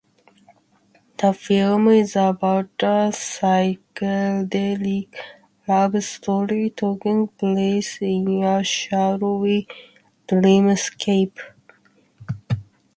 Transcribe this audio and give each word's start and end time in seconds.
The 1.17 1.31
film 1.31 1.87
is 1.89 2.15
about 2.15 2.71
a 2.79 3.11
psychedelic 3.13 5.13
love 5.67 6.03
story 6.03 6.71
taking 6.71 7.27
place 7.27 7.99
in 8.01 8.41
a 8.43 8.63
"shadowy 8.63 9.67
dreamscape". 10.27 11.37